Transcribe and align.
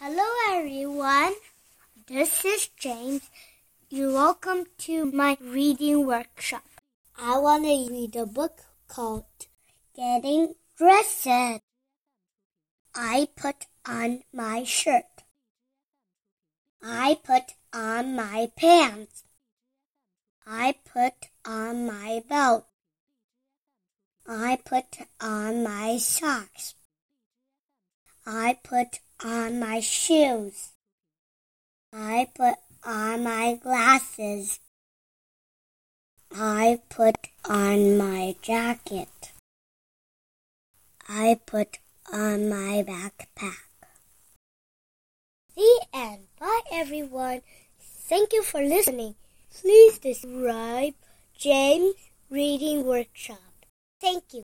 Hello, 0.00 0.28
everyone. 0.52 1.34
This 2.06 2.44
is 2.44 2.68
James. 2.68 3.28
You're 3.90 4.12
welcome 4.12 4.66
to 4.86 5.10
my 5.10 5.36
reading 5.40 6.06
workshop. 6.06 6.62
I 7.20 7.36
want 7.38 7.64
to 7.64 7.88
read 7.90 8.14
a 8.14 8.24
book 8.24 8.60
called 8.86 9.24
Getting 9.96 10.54
Dressed. 10.76 11.26
I 12.94 13.28
put 13.34 13.66
on 13.84 14.22
my 14.32 14.62
shirt. 14.62 15.24
I 16.80 17.18
put 17.24 17.54
on 17.72 18.14
my 18.14 18.52
pants. 18.54 19.24
I 20.46 20.76
put 20.84 21.26
on 21.44 21.88
my 21.88 22.22
belt. 22.28 22.66
I 24.28 24.60
put 24.64 24.98
on 25.20 25.64
my 25.64 25.96
socks. 25.96 26.76
I 28.30 28.58
put 28.62 29.00
on 29.24 29.58
my 29.58 29.80
shoes. 29.80 30.72
I 31.94 32.28
put 32.34 32.56
on 32.84 33.24
my 33.24 33.54
glasses. 33.54 34.60
I 36.30 36.80
put 36.90 37.16
on 37.48 37.96
my 37.96 38.36
jacket. 38.42 39.32
I 41.08 41.40
put 41.46 41.78
on 42.12 42.50
my 42.50 42.84
backpack. 42.86 43.64
The 45.56 45.86
end. 45.94 46.26
Bye, 46.38 46.60
everyone. 46.70 47.40
Thank 47.80 48.34
you 48.34 48.42
for 48.42 48.60
listening. 48.60 49.14
Please 49.58 49.98
subscribe 50.02 50.92
James 51.34 51.94
Reading 52.28 52.84
Workshop. 52.84 53.64
Thank 54.02 54.24
you. 54.32 54.36